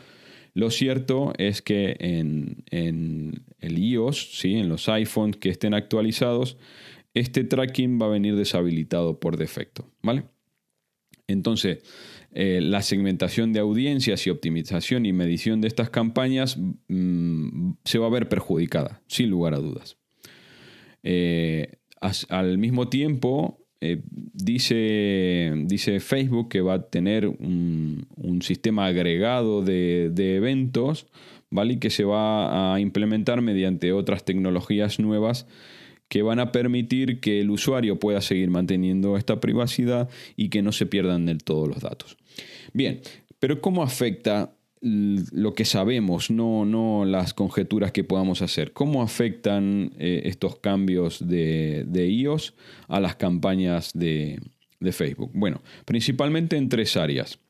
lo 0.55 0.71
cierto 0.71 1.33
es 1.37 1.62
que 1.62 1.97
en, 1.99 2.64
el 2.71 3.79
iOS, 3.79 4.38
¿sí? 4.38 4.55
en 4.55 4.69
los 4.69 4.88
iPhones 4.88 5.37
que 5.37 5.49
estén 5.49 5.75
actualizados, 5.75 6.57
este 7.12 7.45
tracking 7.45 8.00
va 8.00 8.07
a 8.07 8.11
venir 8.11 8.37
deshabilitado 8.37 9.19
por 9.19 9.37
defecto. 9.37 9.88
¿vale? 10.03 10.25
Entonces, 11.26 11.79
eh, 12.37 12.61
la 12.61 12.83
segmentación 12.83 13.53
de 13.53 13.61
audiencias 13.61 14.26
y 14.26 14.31
optimización 14.31 15.07
y 15.07 15.12
medición 15.12 15.61
de 15.61 15.69
estas 15.69 15.88
campañas 15.88 16.59
mm, 16.88 17.75
se 17.85 17.99
va 17.99 18.09
a 18.09 18.11
ver 18.11 18.29
perjudicada, 18.29 19.00
sin 19.07 19.31
lugar 19.31 19.55
a 19.55 19.59
dudas. 19.59 19.97
Eh, 21.05 21.75
al 22.29 22.59
mismo 22.59 22.88
tiempo, 22.88 23.64
eh, 23.81 24.03
dice, 24.11 25.53
dice, 25.67 26.00
Facebook 26.00 26.49
que 26.49 26.61
va 26.61 26.75
a 26.75 26.91
tener 26.91 27.29
un, 27.29 28.05
sistema 28.43 28.87
agregado 28.87 29.62
de, 29.62 30.11
de, 30.12 30.35
eventos 30.35 31.07
¿vale? 31.50 31.75
y 31.75 31.79
que 31.79 31.91
se 31.91 32.03
va 32.03 32.75
a 32.75 32.81
implementar 32.81 33.43
mediante 33.43 33.93
otras 33.93 34.25
tecnologías 34.25 34.99
nuevas 34.99 35.47
que 36.14 36.23
van 36.23 36.38
a 36.38 36.52
permitir 36.52 37.18
que 37.18 37.40
el 37.40 37.50
usuario 37.50 37.99
pueda 37.99 38.21
seguir 38.21 38.49
manteniendo 38.49 39.16
esta 39.16 39.40
privacidad 39.40 40.09
y 40.37 40.49
que 40.49 40.62
no 40.62 40.71
se 40.71 40.87
pierdan 40.87 41.26
del 41.26 41.42
todo 41.42 41.66
los 41.66 41.80
datos. 41.80 42.16
Bien, 42.73 43.00
pero 43.40 43.61
¿cómo 43.61 43.83
afecta 43.83 44.54
lo 44.80 45.54
que 45.54 45.64
sabemos, 45.64 46.30
no, 46.30 46.64
no 46.64 47.04
las 47.04 47.35
conjeturas 47.35 47.90
que 47.90 48.04
podamos 48.04 48.42
hacer. 48.42 48.73
¿Cómo 48.73 49.02
afectan 49.02 49.90
eh, 49.99 50.23
estos 50.26 50.61
cambios 50.61 51.26
de, 51.26 51.85
iOS 51.92 52.54
a 52.87 53.00
las 53.00 53.16
campañas 53.16 53.90
de, 53.92 54.40
Facebook? 54.92 55.33
Bueno, 55.35 55.62
principalmente 55.85 56.56
en 56.56 56.68
tres 56.68 56.97
áreas. 56.97 57.40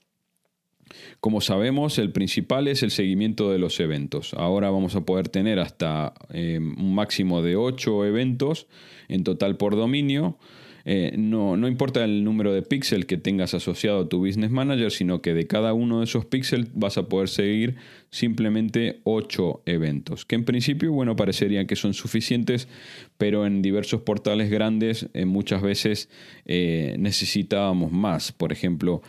Como 1.20 1.40
sabemos, 1.40 1.98
el 1.98 2.12
principal 2.12 2.68
es 2.68 2.82
el 2.82 2.90
seguimiento 2.90 3.50
de 3.50 3.58
los 3.58 3.80
eventos. 3.80 4.34
Ahora 4.34 4.70
vamos 4.70 4.94
a 4.96 5.04
poder 5.04 5.28
tener 5.28 5.58
hasta 5.58 6.14
eh, 6.32 6.58
un 6.58 6.94
máximo 6.94 7.42
de 7.42 7.56
8 7.56 8.04
eventos 8.04 8.66
en 9.08 9.24
total 9.24 9.56
por 9.56 9.76
dominio 9.76 10.38
eh, 10.86 11.14
no, 11.16 11.56
no 11.56 11.66
importa 11.66 12.04
el 12.04 12.24
número 12.24 12.52
de 12.52 12.62
píxeles 12.62 13.06
que 13.06 13.16
tengas 13.16 13.54
asociado 13.54 14.00
a 14.00 14.08
tu 14.08 14.26
Business 14.26 14.50
Manager, 14.50 14.90
sino 14.90 15.22
que 15.22 15.32
de 15.32 15.46
cada 15.46 15.72
uno 15.72 16.00
de 16.00 16.04
esos 16.04 16.26
píxeles 16.26 16.68
vas 16.74 16.98
a 16.98 17.08
poder 17.08 17.28
seguir 17.28 17.76
simplemente 18.10 19.00
8 19.04 19.62
eventos, 19.64 20.26
que 20.26 20.34
en 20.34 20.44
principio, 20.44 20.92
bueno, 20.92 21.16
parecerían 21.16 21.66
que 21.66 21.74
son 21.74 21.94
suficientes, 21.94 22.68
pero 23.16 23.46
en 23.46 23.62
diversos 23.62 24.02
portales 24.02 24.50
grandes 24.50 25.08
eh, 25.14 25.24
muchas 25.24 25.62
veces 25.62 26.10
eh, 26.44 26.96
necesitábamos 26.98 27.90
más. 27.90 28.32
Por 28.32 28.52
ejemplo, 28.52 29.02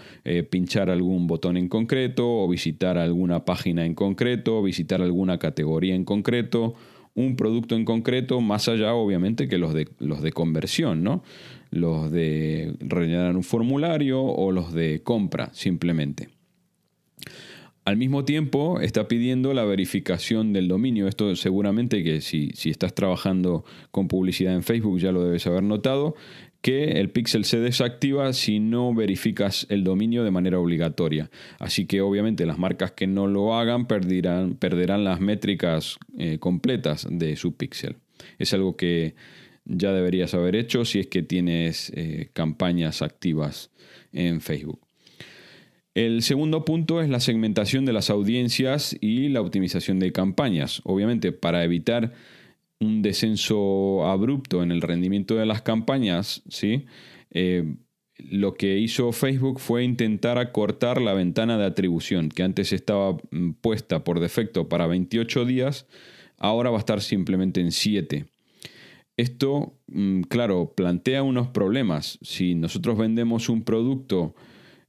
pinchar 0.50 0.90
algún 0.90 1.28
botón 1.28 1.58
en 1.58 1.68
concreto, 1.68 2.26
o 2.28 2.48
visitar 2.48 2.98
alguna 2.98 3.46
página 3.46 3.86
en 3.86 3.96
concreto, 3.96 4.60
o 4.60 4.64
visitar 4.64 5.02
alguna 5.02 5.38
categoría 5.38 5.96
en 5.96 6.06
concreto, 6.06 6.76
un 7.16 7.38
producto 7.38 7.76
en 7.76 7.86
concreto, 7.86 8.42
más 8.42 8.68
allá 8.68 8.94
obviamente 8.94 9.48
que 9.48 9.58
los 9.58 9.74
de, 9.74 9.88
los 10.00 10.22
de 10.22 10.34
conversión, 10.34 11.04
¿no? 11.04 11.24
Los 11.76 12.12
de 12.12 12.74
rellenar 12.80 13.36
un 13.36 13.44
formulario 13.44 14.24
o 14.24 14.52
los 14.52 14.74
de 14.74 15.02
compra 15.04 15.50
simplemente. 15.54 16.30
Al 17.84 17.98
mismo 17.98 18.26
tiempo 18.26 18.80
está 18.82 19.08
pidiendo 19.08 19.54
la 19.54 19.64
verificación 19.64 20.54
del 20.54 20.68
dominio. 20.68 21.08
Esto 21.08 21.36
seguramente 21.36 22.04
que 22.04 22.20
si, 22.20 22.50
si, 22.56 22.72
estás 22.72 22.96
trabajando 22.96 23.64
con 23.92 24.08
publicidad 24.08 24.56
en 24.56 24.64
Facebook 24.64 24.98
ya 24.98 25.12
lo 25.12 25.24
debes 25.24 25.46
haber 25.46 25.62
notado, 25.62 26.16
que 26.66 27.00
el 27.00 27.12
pixel 27.12 27.46
se 27.46 27.60
desactiva 27.60 28.34
si 28.34 28.60
no 28.60 28.92
verificas 28.92 29.68
el 29.70 29.84
dominio 29.84 30.24
de 30.24 30.32
manera 30.32 30.58
obligatoria. 30.58 31.30
Así 31.60 31.86
que 31.86 32.02
obviamente 32.02 32.48
las 32.48 32.58
marcas 32.58 32.92
que 32.92 33.06
no 33.06 33.28
lo 33.28 33.54
hagan 33.54 33.86
perderán, 33.86 34.56
perderán 34.56 35.04
las 35.04 35.20
métricas 35.20 36.00
eh, 36.18 36.40
completas 36.40 37.08
de 37.08 37.36
su 37.36 37.56
pixel. 37.56 37.98
Es 38.40 38.52
algo 38.56 38.76
que 38.78 39.14
ya 39.66 39.92
deberías 39.92 40.34
haber 40.34 40.56
hecho 40.56 40.86
si 40.86 41.00
es 41.00 41.08
que 41.08 41.24
tienes 41.24 41.92
eh, 41.96 42.30
campañas 42.34 43.02
activas 43.02 43.72
en 44.14 44.42
Facebook. 44.42 44.80
El 45.94 46.24
segundo 46.24 46.66
punto 46.66 47.02
es 47.02 47.10
la 47.10 47.20
segmentación 47.20 47.86
de 47.86 47.94
las 47.94 48.10
audiencias 48.10 48.98
y 49.00 49.30
la 49.30 49.42
optimización 49.42 49.98
de 50.00 50.12
campañas. 50.12 50.82
Obviamente, 50.84 51.32
para 51.32 51.64
evitar 51.64 52.14
un 52.82 53.02
descenso 53.02 54.06
abrupto 54.06 54.62
en 54.62 54.72
el 54.72 54.82
rendimiento 54.82 55.36
de 55.36 55.46
las 55.46 55.62
campañas, 55.62 56.44
¿sí? 56.50 56.86
Eh, 57.32 57.76
lo 58.18 58.54
que 58.54 58.78
hizo 58.78 59.12
Facebook 59.12 59.60
fue 59.60 59.84
intentar 59.84 60.38
acortar 60.38 61.02
la 61.02 61.14
ventana 61.14 61.58
de 61.58 61.66
atribución, 61.66 62.30
que 62.30 62.44
antes 62.44 62.74
estaba 62.74 63.18
mm, 63.32 63.52
puesta 63.62 64.04
por 64.04 64.20
defecto 64.20 64.70
para 64.70 64.88
28 64.88 65.46
días, 65.46 65.88
ahora 66.38 66.70
va 66.70 66.78
a 66.78 66.80
estar 66.80 67.02
simplemente 67.02 67.62
en 67.62 67.72
7. 67.72 68.26
Esto, 69.18 69.80
mm, 69.88 70.22
claro, 70.24 70.74
plantea 70.76 71.24
unos 71.24 71.48
problemas. 71.48 72.20
Si 72.22 72.56
nosotros 72.56 72.98
vendemos 72.98 73.50
un 73.50 73.64
producto 73.64 74.36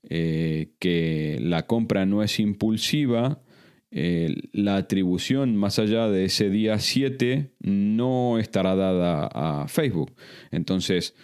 eh, 0.09 0.73
que 0.79 1.39
la 1.41 1.67
compra 1.67 2.07
no 2.07 2.23
es 2.23 2.39
impulsiva, 2.41 3.43
eh, 3.91 4.35
la 4.53 4.77
atribución 4.77 5.57
más 5.57 5.79
allá 5.79 6.09
de 6.09 6.25
ese 6.25 6.51
día 6.51 6.79
7 6.79 7.53
no 7.61 8.39
estará 8.39 8.75
dada 8.75 9.29
a 9.33 9.69
Facebook. 9.69 10.13
Entonces, 10.51 11.15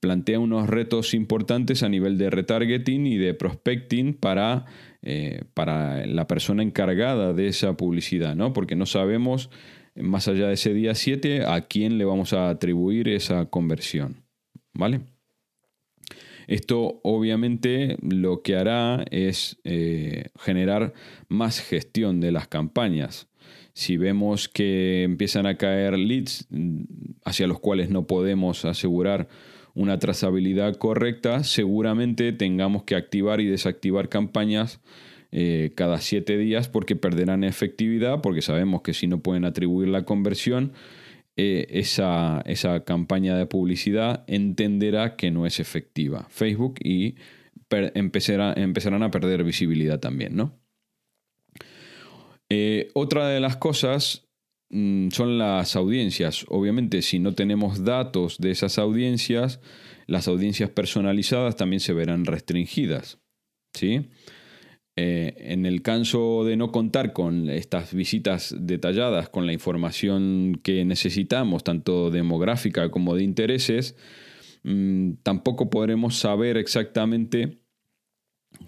plantea 0.00 0.38
unos 0.38 0.68
retos 0.68 1.14
importantes 1.14 1.82
a 1.82 1.88
nivel 1.88 2.18
de 2.18 2.30
retargeting 2.30 3.06
y 3.06 3.16
de 3.16 3.34
prospecting 3.34 4.14
para, 4.14 4.66
eh, 5.02 5.44
para 5.54 6.04
la 6.06 6.26
persona 6.26 6.62
encargada 6.62 7.32
de 7.32 7.48
esa 7.48 7.76
publicidad, 7.76 8.36
¿no? 8.36 8.52
Porque 8.52 8.76
no 8.76 8.86
sabemos 8.86 9.50
más 10.02 10.28
allá 10.28 10.48
de 10.48 10.54
ese 10.54 10.74
día 10.74 10.94
7, 10.94 11.44
a 11.44 11.62
quién 11.62 11.98
le 11.98 12.04
vamos 12.04 12.32
a 12.32 12.50
atribuir 12.50 13.08
esa 13.08 13.46
conversión. 13.46 14.24
¿Vale? 14.72 15.00
Esto 16.46 17.00
obviamente 17.04 17.96
lo 18.02 18.42
que 18.42 18.56
hará 18.56 19.04
es 19.10 19.60
eh, 19.62 20.30
generar 20.36 20.94
más 21.28 21.60
gestión 21.60 22.20
de 22.20 22.32
las 22.32 22.48
campañas. 22.48 23.28
Si 23.72 23.96
vemos 23.96 24.48
que 24.48 25.04
empiezan 25.04 25.46
a 25.46 25.56
caer 25.56 25.96
leads 25.96 26.48
mm, 26.50 26.82
hacia 27.24 27.46
los 27.46 27.60
cuales 27.60 27.88
no 27.90 28.08
podemos 28.08 28.64
asegurar 28.64 29.28
una 29.74 30.00
trazabilidad 30.00 30.74
correcta, 30.76 31.44
seguramente 31.44 32.32
tengamos 32.32 32.82
que 32.82 32.96
activar 32.96 33.40
y 33.40 33.46
desactivar 33.46 34.08
campañas 34.08 34.80
eh, 35.32 35.72
cada 35.74 36.00
siete 36.00 36.36
días 36.36 36.68
porque 36.68 36.96
perderán 36.96 37.44
efectividad, 37.44 38.20
porque 38.20 38.42
sabemos 38.42 38.82
que 38.82 38.94
si 38.94 39.06
no 39.06 39.20
pueden 39.20 39.44
atribuir 39.44 39.88
la 39.88 40.04
conversión, 40.04 40.72
eh, 41.36 41.66
esa, 41.70 42.42
esa, 42.46 42.84
campaña 42.84 43.36
de 43.36 43.46
publicidad 43.46 44.24
entenderá 44.26 45.16
que 45.16 45.30
no 45.30 45.46
es 45.46 45.60
efectiva 45.60 46.26
Facebook 46.28 46.74
y 46.82 47.14
empezarán 47.70 49.02
a 49.02 49.10
perder 49.10 49.44
visibilidad 49.44 50.00
también, 50.00 50.34
¿no? 50.34 50.60
Eh, 52.50 52.90
otra 52.94 53.28
de 53.28 53.38
las 53.38 53.56
cosas 53.56 54.28
mm, 54.70 55.10
son 55.10 55.38
las 55.38 55.76
audiencias. 55.76 56.44
Obviamente, 56.48 57.00
si 57.00 57.20
no 57.20 57.34
tenemos 57.34 57.84
datos 57.84 58.38
de 58.38 58.50
esas 58.50 58.78
audiencias, 58.78 59.60
las 60.06 60.26
audiencias 60.26 60.70
personalizadas 60.70 61.54
también 61.54 61.78
se 61.78 61.92
verán 61.92 62.24
restringidas. 62.24 63.20
¿sí? 63.72 64.10
Eh, 65.02 65.34
en 65.38 65.64
el 65.64 65.80
caso 65.80 66.44
de 66.44 66.58
no 66.58 66.72
contar 66.72 67.14
con 67.14 67.48
estas 67.48 67.94
visitas 67.94 68.54
detalladas, 68.58 69.30
con 69.30 69.46
la 69.46 69.54
información 69.54 70.60
que 70.62 70.84
necesitamos, 70.84 71.64
tanto 71.64 72.10
demográfica 72.10 72.90
como 72.90 73.14
de 73.14 73.22
intereses, 73.22 73.96
mm, 74.62 75.12
tampoco 75.22 75.70
podremos 75.70 76.18
saber 76.18 76.58
exactamente 76.58 77.62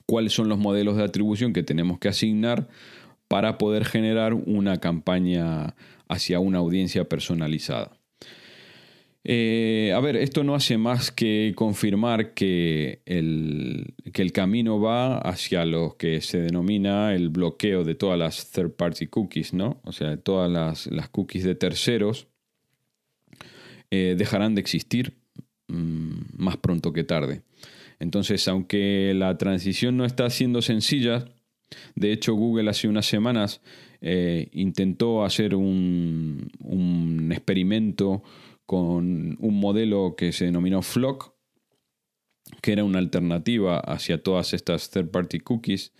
cuáles 0.06 0.32
son 0.32 0.48
los 0.48 0.58
modelos 0.58 0.96
de 0.96 1.04
atribución 1.04 1.52
que 1.52 1.62
tenemos 1.62 1.98
que 1.98 2.08
asignar 2.08 2.66
para 3.28 3.58
poder 3.58 3.84
generar 3.84 4.32
una 4.32 4.80
campaña 4.80 5.74
hacia 6.08 6.40
una 6.40 6.60
audiencia 6.60 7.10
personalizada. 7.10 8.01
Eh, 9.24 9.92
a 9.94 10.00
ver, 10.00 10.16
esto 10.16 10.42
no 10.42 10.56
hace 10.56 10.78
más 10.78 11.12
que 11.12 11.52
confirmar 11.54 12.34
que 12.34 13.02
el, 13.06 13.94
que 14.12 14.22
el, 14.22 14.32
camino 14.32 14.80
va 14.80 15.18
hacia 15.18 15.64
lo 15.64 15.96
que 15.96 16.20
se 16.20 16.40
denomina 16.40 17.14
el 17.14 17.28
bloqueo 17.28 17.84
de 17.84 17.94
todas 17.94 18.18
las 18.18 18.50
third 18.50 18.72
party 18.72 19.06
cookies, 19.06 19.54
¿no? 19.54 19.80
O 19.84 19.92
sea, 19.92 20.16
todas 20.16 20.50
las, 20.50 21.08
cookies 21.10 21.44
de 21.44 21.54
terceros 21.54 22.26
eh, 23.92 24.16
dejarán 24.18 24.56
de 24.56 24.60
existir 24.60 25.14
mm, 25.68 26.14
más 26.36 26.56
pronto 26.56 26.92
que 26.92 27.04
tarde. 27.04 27.42
Entonces, 28.00 28.48
aunque 28.48 29.12
la 29.14 29.38
transición 29.38 29.96
no 29.96 30.04
está 30.04 30.28
siendo 30.30 30.62
sencilla, 30.62 31.26
de 31.94 32.12
hecho 32.12 32.34
Google 32.34 32.68
hace 32.70 32.88
unas 32.88 33.06
semanas 33.06 33.60
eh, 34.00 34.48
intentó 34.52 35.24
hacer 35.24 35.54
un, 35.54 36.50
un 36.58 37.30
experimento 37.30 38.24
con 38.66 39.36
un 39.40 39.60
modelo 39.60 40.14
que 40.16 40.32
se 40.32 40.46
denominó 40.46 40.82
Flock, 40.82 41.34
que 42.60 42.72
era 42.72 42.84
una 42.84 42.98
alternativa 42.98 43.78
hacia 43.78 44.22
todas 44.22 44.54
estas 44.54 44.90
third-party 44.90 45.40
cookies. 45.40 45.92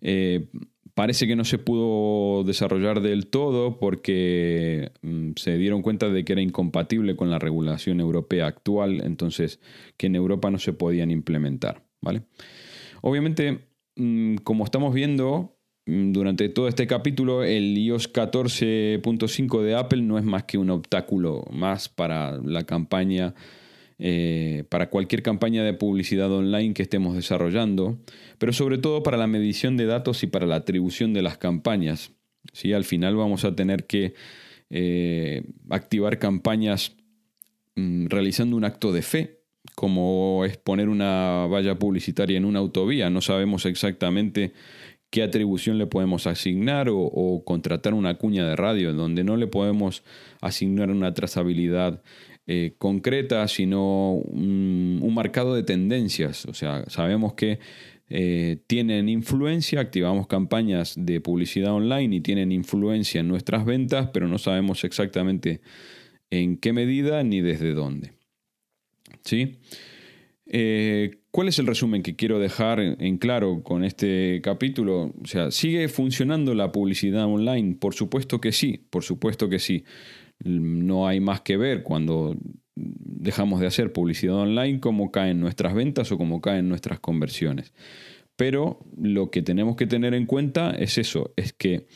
Eh, 0.00 0.48
parece 0.94 1.26
que 1.26 1.36
no 1.36 1.44
se 1.44 1.58
pudo 1.58 2.44
desarrollar 2.44 3.00
del 3.00 3.26
todo 3.26 3.78
porque 3.78 4.92
mm, 5.02 5.32
se 5.36 5.56
dieron 5.58 5.82
cuenta 5.82 6.08
de 6.08 6.24
que 6.24 6.32
era 6.32 6.42
incompatible 6.42 7.16
con 7.16 7.30
la 7.30 7.38
regulación 7.38 8.00
europea 8.00 8.46
actual, 8.46 9.02
entonces 9.04 9.60
que 9.96 10.06
en 10.06 10.16
Europa 10.16 10.50
no 10.50 10.58
se 10.58 10.72
podían 10.72 11.10
implementar. 11.10 11.84
¿vale? 12.00 12.22
Obviamente, 13.02 13.66
mm, 13.96 14.36
como 14.36 14.64
estamos 14.64 14.94
viendo, 14.94 15.53
durante 15.86 16.48
todo 16.48 16.68
este 16.68 16.86
capítulo, 16.86 17.44
el 17.44 17.76
iOS 17.76 18.10
14.5 18.12 19.62
de 19.62 19.74
Apple 19.74 20.00
no 20.02 20.18
es 20.18 20.24
más 20.24 20.44
que 20.44 20.56
un 20.56 20.70
obstáculo 20.70 21.44
más 21.50 21.90
para 21.90 22.38
la 22.38 22.64
campaña, 22.64 23.34
eh, 23.98 24.64
para 24.70 24.88
cualquier 24.88 25.22
campaña 25.22 25.62
de 25.62 25.74
publicidad 25.74 26.32
online 26.32 26.72
que 26.72 26.82
estemos 26.82 27.14
desarrollando, 27.14 27.98
pero 28.38 28.54
sobre 28.54 28.78
todo 28.78 29.02
para 29.02 29.18
la 29.18 29.26
medición 29.26 29.76
de 29.76 29.84
datos 29.84 30.22
y 30.22 30.26
para 30.26 30.46
la 30.46 30.56
atribución 30.56 31.12
de 31.12 31.22
las 31.22 31.36
campañas. 31.36 32.12
¿sí? 32.52 32.72
Al 32.72 32.84
final 32.84 33.14
vamos 33.16 33.44
a 33.44 33.54
tener 33.54 33.84
que 33.84 34.14
eh, 34.70 35.42
activar 35.68 36.18
campañas 36.18 36.96
mm, 37.76 38.06
realizando 38.06 38.56
un 38.56 38.64
acto 38.64 38.90
de 38.90 39.02
fe, 39.02 39.40
como 39.74 40.44
es 40.46 40.56
poner 40.56 40.88
una 40.88 41.46
valla 41.46 41.78
publicitaria 41.78 42.38
en 42.38 42.46
una 42.46 42.60
autovía. 42.60 43.10
No 43.10 43.20
sabemos 43.20 43.66
exactamente 43.66 44.52
qué 45.14 45.22
atribución 45.22 45.78
le 45.78 45.86
podemos 45.86 46.26
asignar 46.26 46.88
o, 46.90 47.42
contratar 47.46 47.94
una 47.94 48.18
cuña 48.18 48.48
de 48.48 48.56
radio 48.56 48.92
donde 48.92 49.22
no 49.22 49.36
le 49.36 49.46
podemos 49.46 50.02
asignar 50.40 50.90
una 50.90 51.14
trazabilidad 51.14 52.02
eh, 52.48 52.74
concreta, 52.78 53.46
sino 53.46 54.14
un, 54.14 55.14
marcado 55.14 55.54
de 55.54 55.62
tendencias. 55.62 56.46
O 56.46 56.52
sea, 56.52 56.84
sabemos 56.88 57.34
que 57.34 57.60
eh, 58.10 58.56
tienen 58.66 59.08
influencia, 59.08 59.78
activamos 59.78 60.26
campañas 60.26 60.94
de 60.98 61.20
publicidad 61.20 61.74
online 61.74 62.16
y 62.16 62.20
tienen 62.20 62.50
influencia 62.50 63.20
en 63.20 63.28
nuestras 63.28 63.64
ventas, 63.64 64.10
pero 64.12 64.26
no 64.26 64.38
sabemos 64.38 64.82
exactamente 64.82 65.60
en 66.30 66.56
qué 66.56 66.72
medida 66.72 67.22
ni 67.22 67.40
desde 67.40 67.72
dónde. 67.72 68.14
¿Sí? 69.22 69.58
Eh, 70.46 71.22
¿Cuál 71.30 71.48
es 71.48 71.58
el 71.58 71.66
resumen 71.66 72.02
que 72.02 72.16
quiero 72.16 72.38
dejar 72.38 72.78
en 72.80 73.18
claro 73.18 73.62
con 73.62 73.82
este 73.84 74.40
capítulo? 74.42 75.14
O 75.22 75.26
sea, 75.26 75.50
¿sigue 75.50 75.88
funcionando 75.88 76.54
la 76.54 76.70
publicidad 76.70 77.24
online? 77.24 77.76
Por 77.76 77.94
supuesto 77.94 78.40
que 78.40 78.52
sí, 78.52 78.86
por 78.90 79.02
supuesto 79.02 79.48
que 79.48 79.58
sí. 79.58 79.84
No 80.44 81.08
hay 81.08 81.20
más 81.20 81.40
que 81.40 81.56
ver 81.56 81.82
cuando 81.82 82.36
dejamos 82.76 83.60
de 83.60 83.66
hacer 83.66 83.92
publicidad 83.92 84.36
online, 84.36 84.80
cómo 84.80 85.10
caen 85.10 85.40
nuestras 85.40 85.74
ventas 85.74 86.12
o 86.12 86.18
cómo 86.18 86.40
caen 86.40 86.68
nuestras 86.68 87.00
conversiones. 87.00 87.72
Pero 88.36 88.80
lo 88.96 89.30
que 89.30 89.42
tenemos 89.42 89.76
que 89.76 89.86
tener 89.86 90.14
en 90.14 90.26
cuenta 90.26 90.72
es 90.72 90.98
eso, 90.98 91.32
es 91.36 91.52
que 91.52 91.86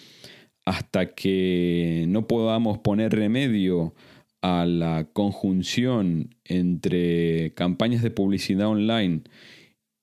hasta 0.65 1.15
que 1.15 2.05
no 2.09 2.27
podamos 2.27 2.79
poner 2.79 3.13
remedio 3.13 3.95
a 4.43 4.67
la 4.67 5.09
conjunción 5.13 6.35
entre 6.45 7.53
campañas 7.55 8.03
de 8.03 8.11
publicidad 8.11 8.69
online 8.69 9.23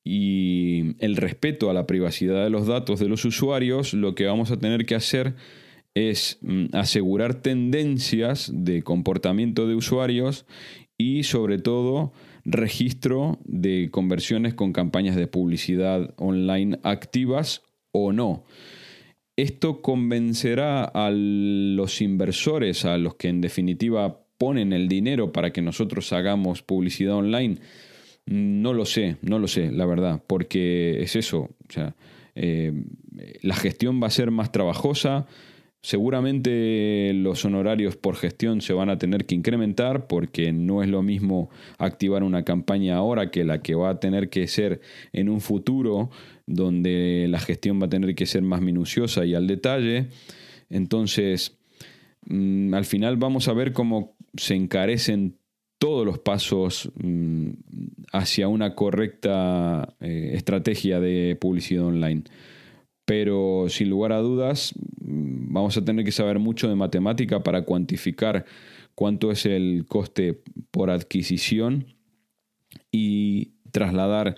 y 0.03 0.95
el 1.03 1.15
respeto 1.15 1.69
a 1.69 1.73
la 1.73 1.87
privacidad 1.87 2.43
de 2.43 2.49
los 2.49 2.67
datos 2.67 2.99
de 2.99 3.07
los 3.07 3.25
usuarios, 3.25 3.93
lo 3.93 4.13
que 4.13 4.25
vamos 4.25 4.51
a 4.51 4.59
tener 4.59 4.85
que 4.85 4.95
hacer 4.95 5.35
es 5.95 6.37
mm, 6.41 6.65
asegurar 6.73 7.41
tendencias 7.41 8.51
de 8.53 8.83
comportamiento 8.83 9.67
de 9.67 9.75
usuarios 9.75 10.45
y 10.97 11.23
sobre 11.23 11.57
todo 11.57 12.13
registro 12.43 13.39
de 13.45 13.89
conversiones 13.91 14.53
con 14.53 14.73
campañas 14.73 15.15
de 15.15 15.27
publicidad 15.27 16.13
online 16.17 16.79
activas 16.83 17.63
o 17.91 18.13
no. 18.13 18.43
Esto 19.37 19.81
convencerá 19.81 20.83
a 20.83 21.09
los 21.11 22.01
inversores, 22.01 22.85
a 22.85 22.97
los 22.97 23.15
que 23.15 23.27
en 23.27 23.41
definitiva 23.41 24.24
ponen 24.45 24.73
el 24.73 24.87
dinero 24.87 25.31
para 25.31 25.49
que 25.51 25.63
nosotros 25.63 26.13
hagamos 26.13 26.61
publicidad 26.61 27.15
online? 27.15 27.57
No 28.27 28.73
lo 28.73 28.85
sé, 28.85 29.17
no 29.23 29.39
lo 29.39 29.47
sé, 29.47 29.71
la 29.71 29.87
verdad, 29.87 30.21
porque 30.27 31.01
es 31.01 31.15
eso, 31.15 31.49
eh, 32.35 32.71
la 33.41 33.55
gestión 33.55 33.99
va 33.99 34.05
a 34.05 34.11
ser 34.11 34.29
más 34.29 34.51
trabajosa, 34.51 35.25
seguramente 35.81 37.11
los 37.15 37.43
honorarios 37.43 37.95
por 37.95 38.15
gestión 38.17 38.61
se 38.61 38.73
van 38.73 38.91
a 38.91 38.99
tener 38.99 39.25
que 39.25 39.33
incrementar 39.33 40.05
porque 40.05 40.51
no 40.51 40.83
es 40.83 40.89
lo 40.89 41.01
mismo 41.01 41.49
activar 41.79 42.21
una 42.21 42.43
campaña 42.43 42.97
ahora 42.97 43.31
que 43.31 43.45
la 43.45 43.63
que 43.63 43.73
va 43.73 43.89
a 43.89 43.99
tener 43.99 44.29
que 44.29 44.45
ser 44.47 44.79
en 45.11 45.27
un 45.27 45.41
futuro 45.41 46.11
donde 46.45 47.25
la 47.31 47.39
gestión 47.39 47.81
va 47.81 47.87
a 47.87 47.89
tener 47.89 48.13
que 48.13 48.27
ser 48.27 48.43
más 48.43 48.61
minuciosa 48.61 49.25
y 49.25 49.33
al 49.33 49.47
detalle. 49.47 50.09
Entonces, 50.69 51.57
mm, 52.27 52.75
al 52.75 52.85
final 52.85 53.17
vamos 53.17 53.47
a 53.47 53.53
ver 53.53 53.73
cómo 53.73 54.14
se 54.37 54.55
encarecen 54.55 55.37
todos 55.77 56.05
los 56.05 56.19
pasos 56.19 56.91
mm, 56.95 57.49
hacia 58.11 58.47
una 58.47 58.75
correcta 58.75 59.95
eh, 59.99 60.31
estrategia 60.33 60.99
de 60.99 61.37
publicidad 61.39 61.85
online. 61.85 62.23
Pero 63.05 63.65
sin 63.69 63.89
lugar 63.89 64.13
a 64.13 64.19
dudas, 64.19 64.73
mm, 65.01 65.53
vamos 65.53 65.77
a 65.77 65.85
tener 65.85 66.05
que 66.05 66.11
saber 66.11 66.39
mucho 66.39 66.67
de 66.69 66.75
matemática 66.75 67.43
para 67.43 67.63
cuantificar 67.63 68.45
cuánto 68.95 69.31
es 69.31 69.45
el 69.45 69.85
coste 69.87 70.41
por 70.71 70.89
adquisición 70.89 71.87
y 72.91 73.53
trasladar 73.71 74.35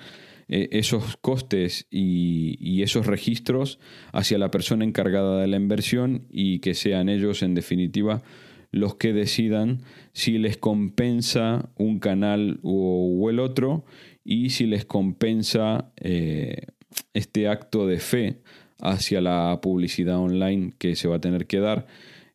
eh, 0.50 0.70
esos 0.72 1.18
costes 1.18 1.88
y, 1.92 2.58
y, 2.60 2.82
esos 2.82 3.06
registros 3.06 3.80
hacia 4.14 4.38
la 4.38 4.50
persona 4.50 4.86
encargada 4.86 5.42
de 5.42 5.48
la 5.48 5.58
inversión 5.58 6.26
y 6.30 6.60
que 6.60 6.74
sean 6.74 7.10
ellos, 7.10 7.44
en 7.44 7.54
definitiva, 7.54 8.24
los 8.72 8.96
que 8.96 9.14
decidan 9.14 9.82
si 10.14 10.38
les 10.38 10.58
compensa 10.58 11.70
un 11.78 12.00
canal 12.00 12.60
o, 12.64 13.30
el 13.30 13.40
otro 13.40 13.86
y 14.24 14.50
si 14.50 14.66
les 14.66 14.86
compensa 14.86 15.92
eh, 15.98 16.68
este 17.14 17.48
acto 17.48 17.88
de 17.88 18.00
fe 18.00 18.38
hacia 18.80 19.22
la 19.22 19.60
publicidad 19.62 20.18
online 20.18 20.74
que 20.78 20.96
se 20.96 21.08
va 21.08 21.18
a 21.18 21.22
tener 21.22 21.48
que 21.48 21.60
dar 21.60 21.88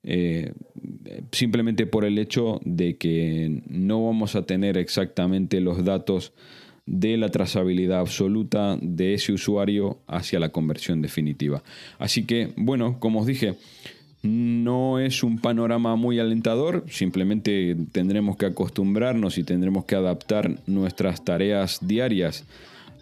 eh, 0.05 0.53
simplemente 1.31 1.87
por 1.87 2.05
el 2.05 2.19
hecho 2.19 2.61
de 2.65 2.97
que 2.97 3.63
no 3.69 4.05
vamos 4.05 4.35
a 4.35 4.45
tener 4.45 4.77
exactamente 4.77 5.61
los 5.61 5.85
datos 5.85 6.33
de 6.87 7.17
la 7.17 7.29
trazabilidad 7.29 8.01
absoluta 8.01 8.77
de 8.81 9.15
ese 9.15 9.33
usuario 9.33 10.01
hacia 10.09 10.41
la 10.41 10.49
conversión 10.49 11.01
definitiva. 11.01 11.63
Así 11.99 12.25
que, 12.25 12.53
bueno, 12.57 12.99
como 12.99 13.21
os 13.21 13.27
dije, 13.27 13.55
no 14.23 15.01
es 15.01 15.23
un 15.23 15.39
panorama 15.39 15.97
muy 15.97 16.21
alentador, 16.21 16.85
simplemente 16.89 17.77
tendremos 17.91 18.37
que 18.37 18.47
acostumbrarnos 18.47 19.37
y 19.37 19.45
tendremos 19.45 19.85
que 19.85 19.97
adaptar 19.97 20.59
nuestras 20.67 21.25
tareas 21.25 21.79
diarias 21.83 22.45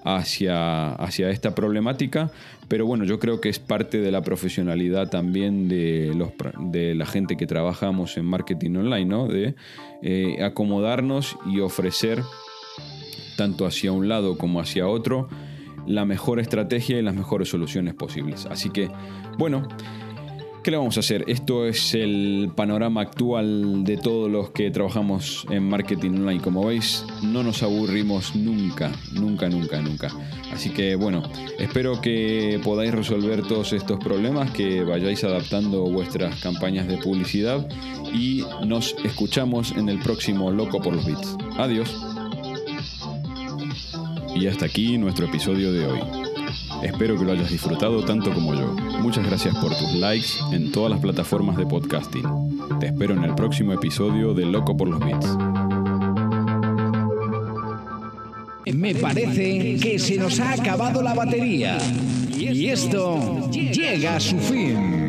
hacia, 0.03 0.93
hacia 0.93 1.29
esta 1.29 1.55
problemática, 1.55 2.31
pero 2.69 2.87
bueno, 2.87 3.05
yo 3.05 3.19
creo 3.19 3.41
que 3.41 3.51
es 3.51 3.59
parte 3.59 4.01
de 4.01 4.11
la 4.11 4.23
profesionalidad 4.23 5.11
también 5.11 5.69
de, 5.69 6.13
los, 6.17 6.31
de 6.73 6.95
la 6.95 7.05
gente 7.05 7.37
que 7.37 7.47
trabajamos 7.47 8.17
en 8.17 8.25
marketing 8.25 8.77
online, 8.77 9.05
¿no? 9.05 9.27
de 9.27 9.55
eh, 10.03 10.43
acomodarnos 10.43 11.37
y 11.47 11.61
ofrecer 11.61 12.23
tanto 13.37 13.67
hacia 13.67 13.93
un 13.93 14.09
lado 14.09 14.39
como 14.39 14.61
hacia 14.61 14.87
otro 14.87 15.29
la 15.87 16.05
mejor 16.05 16.41
estrategia 16.41 16.99
y 16.99 17.03
las 17.03 17.15
mejores 17.15 17.49
soluciones 17.49 17.95
posibles. 17.95 18.47
Así 18.47 18.71
que, 18.71 18.91
bueno, 19.39 19.67
¿Qué 20.63 20.71
le 20.71 20.77
vamos 20.77 20.99
a 20.99 21.01
hacer? 21.01 21.25
Esto 21.27 21.65
es 21.65 21.95
el 21.95 22.53
panorama 22.55 23.01
actual 23.01 23.83
de 23.83 23.97
todos 23.97 24.31
los 24.31 24.51
que 24.51 24.71
trabajamos 24.71 25.47
en 25.49 25.67
marketing 25.67 26.11
online. 26.11 26.43
Como 26.43 26.67
veis, 26.67 27.07
no 27.23 27.43
nos 27.43 27.63
aburrimos 27.63 28.37
nunca, 28.37 28.93
nunca, 29.13 29.49
nunca, 29.49 29.81
nunca. 29.81 30.09
Así 30.53 30.69
que 30.69 30.97
bueno, 30.97 31.23
espero 31.59 32.03
que 32.03 32.61
podáis 32.63 32.93
resolver 32.93 33.41
todos 33.43 33.73
estos 33.73 33.99
problemas, 34.01 34.51
que 34.51 34.85
vayáis 34.85 35.25
adaptando 35.25 35.85
vuestras 35.85 36.39
campañas 36.43 36.87
de 36.87 36.99
publicidad 36.99 37.67
y 38.13 38.45
nos 38.67 38.95
escuchamos 39.03 39.73
en 39.73 39.89
el 39.89 39.99
próximo 39.99 40.51
Loco 40.51 40.83
por 40.83 40.95
los 40.95 41.07
Bits. 41.07 41.39
Adiós. 41.57 41.97
Y 44.37 44.47
hasta 44.47 44.67
aquí 44.67 44.99
nuestro 44.99 45.25
episodio 45.25 45.73
de 45.73 45.87
hoy. 45.87 46.20
Espero 46.83 47.19
que 47.19 47.25
lo 47.25 47.33
hayas 47.33 47.51
disfrutado 47.51 48.05
tanto 48.05 48.33
como 48.33 48.55
yo. 48.55 48.75
Muchas 49.01 49.27
gracias 49.27 49.55
por 49.57 49.71
tus 49.71 49.95
likes 49.95 50.29
en 50.53 50.73
todas 50.73 50.91
las 50.91 51.01
plataformas 51.01 51.57
de 51.57 51.67
podcasting. 51.67 52.25
Te 52.79 52.87
espero 52.87 53.15
en 53.15 53.25
el 53.25 53.35
próximo 53.35 53.73
episodio 53.73 54.33
de 54.33 54.47
Loco 54.47 54.77
por 54.77 54.89
los 54.89 55.01
Beats. 55.01 55.37
Me 58.75 58.95
parece 58.95 59.77
que 59.77 59.99
se 59.99 60.17
nos 60.17 60.39
ha 60.41 60.53
acabado 60.53 61.03
la 61.03 61.13
batería 61.13 61.79
y 62.31 62.69
esto 62.69 63.51
llega 63.51 64.17
a 64.17 64.21
su 64.21 64.39
fin. 64.39 65.00